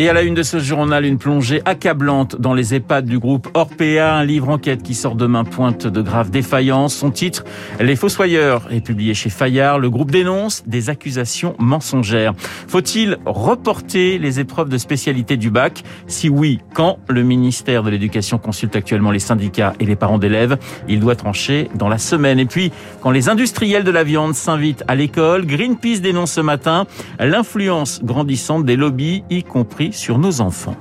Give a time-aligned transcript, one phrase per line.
[0.00, 3.46] Et à la une de ce journal, une plongée accablante dans les EHPAD du groupe
[3.54, 6.96] Orpea, un livre enquête qui sort demain pointe de graves défaillances.
[6.96, 7.44] Son titre,
[7.78, 9.78] Les Fossoyeurs, est publié chez Fayard.
[9.78, 12.34] Le groupe dénonce des accusations mensongères.
[12.66, 15.84] Faut-il reporter les épreuves de spécialité du bac?
[16.08, 16.98] Si oui, quand?
[17.08, 20.58] Le ministère de l'Éducation consulte actuellement les syndicats et les parents d'élèves.
[20.88, 22.40] Il doit trancher dans la semaine.
[22.40, 26.86] Et puis, quand les industriels de la viande s'invitent à l'école, Greenpeace dénonce ce matin
[27.20, 30.76] l'influence grandissante des lobbies y compris sur nos enfants.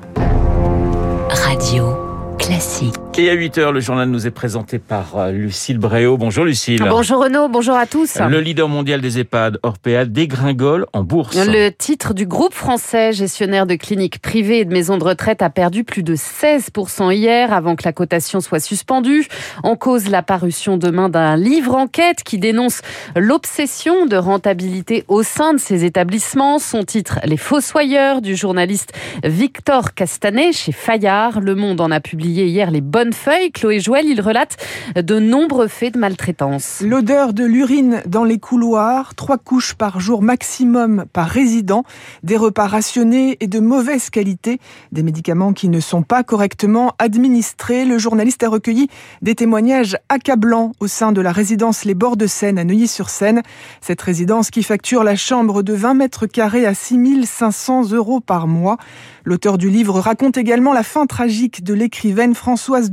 [1.30, 1.98] Radio
[2.38, 3.05] classique.
[3.18, 6.18] Et à 8 heures, le journal nous est présenté par euh, Lucille Bréau.
[6.18, 6.84] Bonjour Lucille.
[6.90, 8.18] Bonjour Renaud, bonjour à tous.
[8.20, 11.34] Le leader mondial des EHPAD, Orpea, dégringole en bourse.
[11.34, 15.50] Le titre du groupe français gestionnaire de cliniques privées et de maisons de retraite a
[15.50, 19.26] perdu plus de 16% hier avant que la cotation soit suspendue.
[19.64, 22.82] En cause la parution demain d'un livre enquête qui dénonce
[23.16, 26.60] l'obsession de rentabilité au sein de ces établissements.
[26.60, 28.92] Son titre Les Fossoyeurs du journaliste
[29.24, 31.40] Victor Castanet chez Fayard.
[31.40, 33.52] Le Monde en a publié hier les bonnes feuille.
[33.52, 34.58] Chloé Joël, il relate
[34.96, 36.82] de nombreux faits de maltraitance.
[36.82, 41.84] L'odeur de l'urine dans les couloirs, trois couches par jour maximum par résident,
[42.24, 44.60] des repas rationnés et de mauvaise qualité,
[44.92, 47.86] des médicaments qui ne sont pas correctement administrés.
[47.86, 48.88] Le journaliste a recueilli
[49.22, 53.42] des témoignages accablants au sein de la résidence Les Bords de Seine à Neuilly-sur-Seine.
[53.82, 58.78] Cette résidence qui facture la chambre de 20 mètres carrés à 6500 euros par mois.
[59.24, 62.92] L'auteur du livre raconte également la fin tragique de l'écrivaine Françoise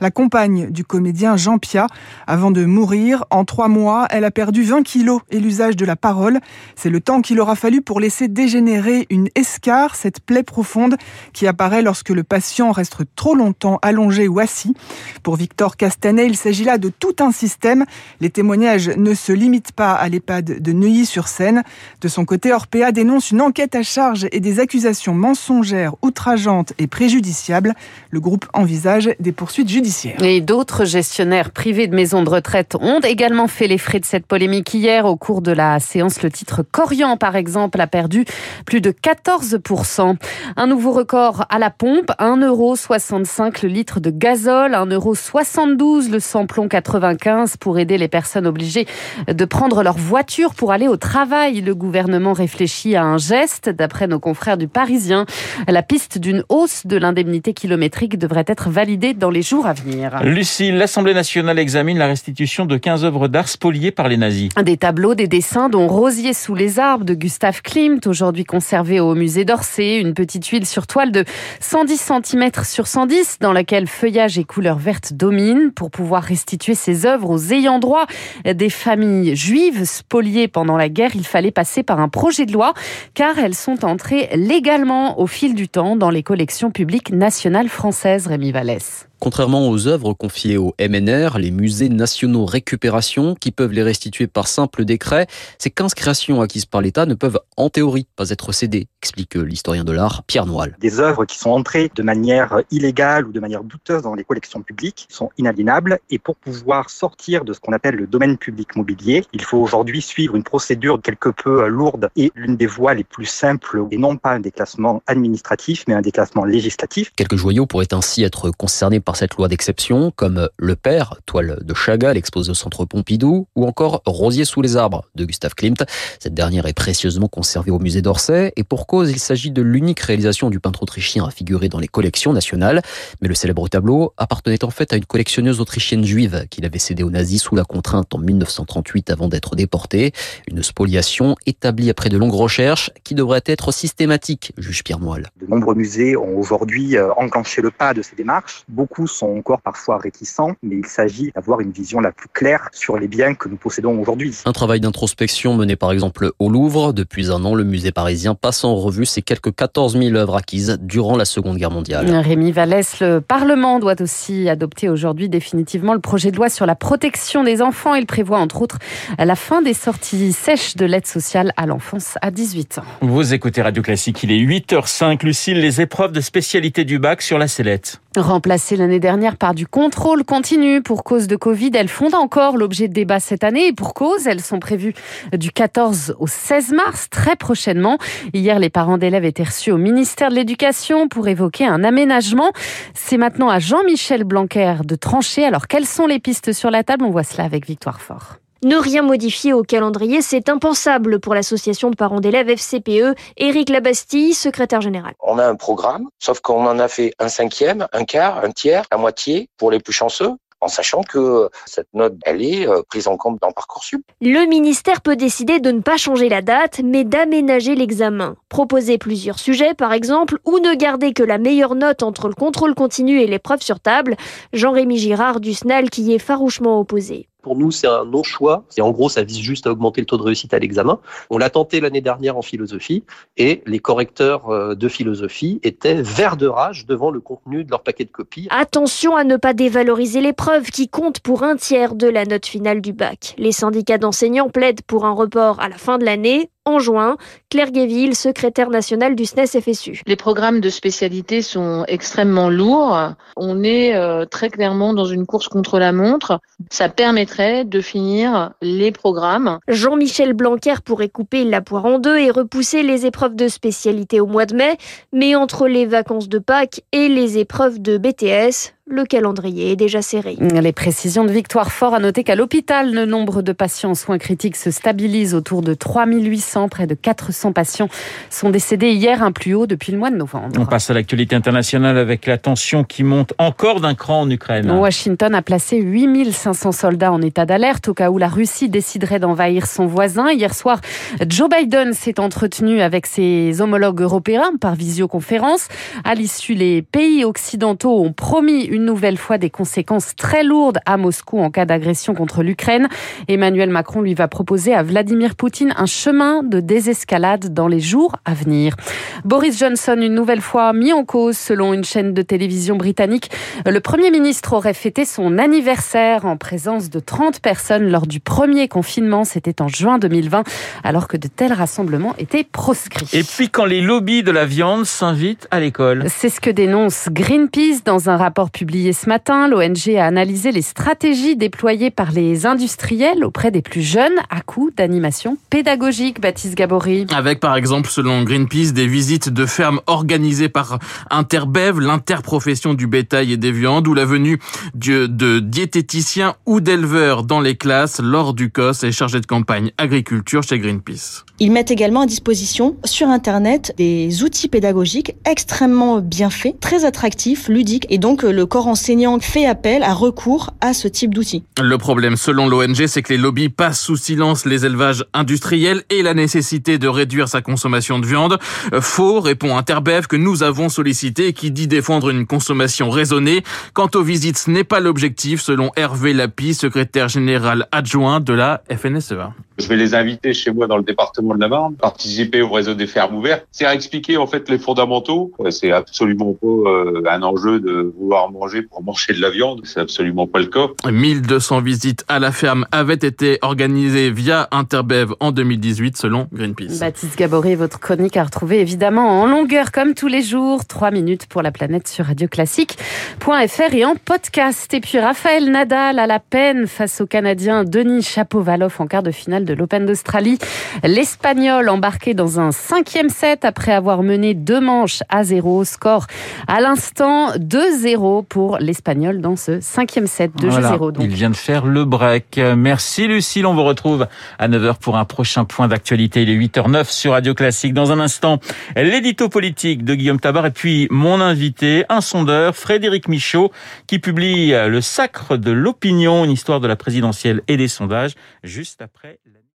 [0.00, 1.86] La compagne du comédien Jean Pia.
[2.26, 5.96] Avant de mourir, en trois mois, elle a perdu 20 kilos et l'usage de la
[5.96, 6.38] parole.
[6.76, 10.96] C'est le temps qu'il aura fallu pour laisser dégénérer une escarre, cette plaie profonde
[11.32, 14.74] qui apparaît lorsque le patient reste trop longtemps allongé ou assis.
[15.22, 17.84] Pour Victor Castanet, il s'agit là de tout un système.
[18.20, 21.62] Les témoignages ne se limitent pas à l'EHPAD de Neuilly-sur-Seine.
[22.00, 26.86] De son côté, Orpea dénonce une enquête à charge et des accusations mensongères outrageante et
[26.86, 27.74] préjudiciable.
[28.10, 30.22] Le groupe envisage des poursuites judiciaires.
[30.22, 34.26] Et d'autres gestionnaires privés de maisons de retraite ont également fait les frais de cette
[34.26, 35.06] polémique hier.
[35.06, 38.24] Au cours de la séance, le titre Corian, par exemple, a perdu
[38.66, 40.16] plus de 14%.
[40.56, 47.56] Un nouveau record à la pompe, 1,65€ le litre de gazole, 1,72€ le samplon 95
[47.56, 48.86] pour aider les personnes obligées
[49.28, 51.60] de prendre leur voiture pour aller au travail.
[51.60, 55.26] Le gouvernement réfléchit à un geste, d'après nos confrères du Parisien.
[55.68, 60.22] La piste d'une hausse de l'indemnité kilométrique devrait être validée dans les jours à venir.
[60.22, 64.50] Lucie, l'Assemblée nationale examine la restitution de 15 œuvres d'art spoliées par les nazis.
[64.62, 69.14] Des tableaux, des dessins dont Rosier sous les arbres de Gustave Klimt, aujourd'hui conservé au
[69.14, 71.24] musée d'Orsay, une petite huile sur toile de
[71.60, 77.06] 110 cm sur 110 dans laquelle feuillage et couleurs vertes dominent pour pouvoir restituer ces
[77.06, 78.06] œuvres aux ayants droit
[78.44, 81.12] des familles juives spoliées pendant la guerre.
[81.14, 82.74] Il fallait passer par un projet de loi
[83.14, 88.26] car elles sont entrées légalement au fil du temps dans les collections publiques nationales françaises,
[88.26, 89.01] Rémi Vallès.
[89.22, 94.48] Contrairement aux œuvres confiées au MNR, les musées nationaux récupération, qui peuvent les restituer par
[94.48, 95.28] simple décret,
[95.60, 99.84] ces 15 créations acquises par l'État ne peuvent en théorie pas être cédées, explique l'historien
[99.84, 100.76] de l'art Pierre Noël.
[100.80, 104.60] Des œuvres qui sont entrées de manière illégale ou de manière douteuse dans les collections
[104.60, 109.24] publiques sont inaliénables et pour pouvoir sortir de ce qu'on appelle le domaine public mobilier,
[109.32, 113.26] il faut aujourd'hui suivre une procédure quelque peu lourde et l'une des voies les plus
[113.26, 117.12] simples et non pas un déclassement administratif mais un déclassement législatif.
[117.14, 121.74] Quelques joyaux pourraient ainsi être concernés par cette loi d'exception, comme Le Père, toile de
[121.74, 125.84] Chagall exposée au centre Pompidou, ou encore Rosier sous les arbres de Gustave Klimt.
[126.18, 130.00] Cette dernière est précieusement conservée au musée d'Orsay, et pour cause, il s'agit de l'unique
[130.00, 132.82] réalisation du peintre autrichien à figurer dans les collections nationales.
[133.20, 137.02] Mais le célèbre tableau appartenait en fait à une collectionneuse autrichienne juive qu'il avait cédé
[137.02, 140.12] aux nazis sous la contrainte en 1938 avant d'être déporté.
[140.48, 145.28] Une spoliation établie après de longues recherches qui devrait être systématique, juge Pierre Moelle.
[145.40, 148.64] De nombreux musées ont aujourd'hui euh, enclenché le pas de ces démarches.
[148.68, 152.98] Beaucoup sont encore parfois réticents, mais il s'agit d'avoir une vision la plus claire sur
[152.98, 154.36] les biens que nous possédons aujourd'hui.
[154.44, 156.92] Un travail d'introspection mené par exemple au Louvre.
[156.92, 160.78] Depuis un an, le musée parisien passe en revue ses quelques 14 000 œuvres acquises
[160.80, 162.10] durant la Seconde Guerre mondiale.
[162.10, 166.74] Rémi Vallès, le Parlement doit aussi adopter aujourd'hui définitivement le projet de loi sur la
[166.74, 167.94] protection des enfants.
[167.94, 168.78] Il prévoit entre autres
[169.18, 172.84] la fin des sorties sèches de l'aide sociale à l'enfance à 18 ans.
[173.00, 175.24] Vous écoutez Radio Classique, il est 8h05.
[175.24, 178.01] Lucille, les épreuves de spécialité du bac sur la sellette.
[178.16, 182.86] Remplacées l'année dernière par du contrôle continu pour cause de Covid, elles font encore l'objet
[182.88, 184.92] de débats cette année et pour cause, elles sont prévues
[185.32, 187.96] du 14 au 16 mars, très prochainement.
[188.34, 192.52] Hier, les parents d'élèves étaient reçus au ministère de l'Éducation pour évoquer un aménagement.
[192.92, 195.44] C'est maintenant à Jean-Michel Blanquer de trancher.
[195.44, 197.04] Alors, quelles sont les pistes sur la table?
[197.04, 198.41] On voit cela avec Victoire Fort.
[198.64, 203.16] Ne rien modifier au calendrier, c'est impensable pour l'association de parents d'élèves FCPE.
[203.36, 205.14] Éric Labastille, secrétaire général.
[205.18, 208.84] On a un programme, sauf qu'on en a fait un cinquième, un quart, un tiers,
[208.92, 210.30] la moitié pour les plus chanceux
[210.62, 214.00] en sachant que cette note, elle est euh, prise en compte dans Parcoursup.
[214.20, 218.36] Le ministère peut décider de ne pas changer la date, mais d'aménager l'examen.
[218.48, 222.76] Proposer plusieurs sujets, par exemple, ou ne garder que la meilleure note entre le contrôle
[222.76, 224.16] continu et l'épreuve sur table.
[224.52, 227.28] Jean-Rémy Girard du SNAL qui y est farouchement opposé.
[227.42, 228.64] Pour nous, c'est un non-choix.
[228.76, 231.00] Et en gros, ça vise juste à augmenter le taux de réussite à l'examen.
[231.28, 233.04] On l'a tenté l'année dernière en philosophie
[233.36, 237.82] et les correcteurs euh, de philosophie étaient verts de rage devant le contenu de leur
[237.82, 238.46] paquet de copies.
[238.50, 242.80] Attention à ne pas dévaloriser l'épreuve qui compte pour un tiers de la note finale
[242.80, 243.34] du bac.
[243.38, 247.16] Les syndicats d'enseignants plaident pour un report à la fin de l'année en juin.
[247.50, 250.02] Claire Guéville, secrétaire nationale du SNES FSU.
[250.06, 253.14] Les programmes de spécialité sont extrêmement lourds.
[253.36, 256.40] On est euh, très clairement dans une course contre la montre.
[256.70, 259.58] Ça permettrait de finir les programmes.
[259.68, 264.26] Jean-Michel Blanquer pourrait couper la poire en deux et repousser les épreuves de spécialité au
[264.26, 264.76] mois de mai.
[265.12, 270.02] Mais entre les vacances de Pâques et les épreuves de BTS, le calendrier est déjà
[270.02, 270.36] serré.
[270.38, 271.94] Les précisions de Victoire Fort.
[271.94, 275.72] À noter qu'à l'hôpital, le nombre de patients en soins critiques se stabilise autour de
[275.72, 276.68] 3800.
[276.68, 277.88] Près de 400 patients
[278.28, 280.48] sont décédés hier, un plus haut depuis le mois de novembre.
[280.58, 284.70] On passe à l'actualité internationale avec la tension qui monte encore d'un cran en Ukraine.
[284.70, 289.66] Washington a placé 8500 soldats en état d'alerte au cas où la Russie déciderait d'envahir
[289.66, 290.30] son voisin.
[290.30, 290.82] Hier soir,
[291.26, 295.68] Joe Biden s'est entretenu avec ses homologues européens par visioconférence.
[296.04, 300.96] À l'issue, les pays occidentaux ont promis une nouvelle fois des conséquences très lourdes à
[300.96, 302.88] Moscou en cas d'agression contre l'Ukraine.
[303.28, 308.16] Emmanuel Macron lui va proposer à Vladimir Poutine un chemin de désescalade dans les jours
[308.24, 308.76] à venir.
[309.24, 313.30] Boris Johnson, une nouvelle fois mis en cause selon une chaîne de télévision britannique.
[313.66, 318.68] Le Premier ministre aurait fêté son anniversaire en présence de 30 personnes lors du premier
[318.68, 319.24] confinement.
[319.24, 320.44] C'était en juin 2020,
[320.84, 323.08] alors que de tels rassemblements étaient proscrits.
[323.12, 326.04] Et puis quand les lobbies de la viande s'invitent à l'école.
[326.08, 329.48] C'est ce que dénonce Greenpeace dans un rapport publié ce matin.
[329.48, 334.70] L'ONG a analysé les stratégies déployées par les industriels auprès des plus jeunes à coup
[334.74, 336.20] d'animation pédagogique.
[336.20, 337.06] Baptiste Gabory.
[337.14, 340.78] Avec par exemple, selon Greenpeace, des visites de fermes organisées par
[341.10, 344.38] Interbev, l'interprofession du bétail et des viandes, ou la venue
[344.74, 350.42] de diététiciens ou d'éleveurs dans les classes lors du COS et chargés de campagne agriculture
[350.42, 351.24] chez Greenpeace.
[351.40, 357.48] Ils mettent également à disposition sur Internet des outils pédagogiques extrêmement bien faits, très attractifs,
[357.48, 361.42] ludiques, et donc le corps enseignant fait appel à recours à ce type d'outils.
[361.58, 366.02] Le problème, selon l'ONG, c'est que les lobbies passent sous silence les élevages industriels et
[366.02, 368.36] la nécessité de réduire sa consommation de viande.
[368.80, 373.42] Faux, répond Interbev, que nous avons sollicité qui dit défendre une consommation raisonnée.
[373.72, 378.60] Quant aux visites, ce n'est pas l'objectif, selon Hervé Lapi, secrétaire général adjoint de la
[378.70, 379.32] FNSEA.
[379.58, 382.74] Je vais les inviter chez moi dans le département de la Marne, participer au réseau
[382.74, 383.46] des fermes ouvertes.
[383.50, 385.30] C'est à expliquer en fait les fondamentaux.
[385.50, 389.60] C'est absolument pas euh, un enjeu de vouloir manger pour manger de la viande.
[389.64, 390.68] C'est absolument pas le cas.
[390.90, 396.80] 1200 visites à la ferme avaient été organisées via Interbev en 2018 selon Greenpeace.
[396.80, 400.64] Baptiste Gaboré, votre chronique à retrouver évidemment en longueur comme tous les jours.
[400.64, 404.74] 3 minutes pour la planète sur radioclassique.fr et en podcast.
[404.74, 409.10] Et puis Raphaël Nadal à la peine face au Canadien Denis Chapovalov en quart de
[409.10, 410.38] finale de l'Open d'Australie.
[410.82, 415.64] L'Espagnol embarqué dans un cinquième set après avoir mené deux manches à zéro.
[415.64, 416.06] Score
[416.48, 420.32] à l'instant 2-0 pour l'Espagnol dans ce cinquième set.
[420.38, 422.40] 2-0 Il vient de faire le break.
[422.56, 423.44] Merci Lucille.
[423.44, 424.06] On vous retrouve
[424.38, 426.22] à 9h pour un prochain point d'actualité.
[426.22, 427.74] Il est 8h09 sur Radio Classique.
[427.74, 428.40] Dans un instant,
[428.74, 433.52] l'édito politique de Guillaume Tabar et puis mon invité, un sondeur, Frédéric Michaud,
[433.86, 438.80] qui publie Le Sacre de l'opinion, une histoire de la présidentielle et des sondages, juste
[438.80, 439.18] après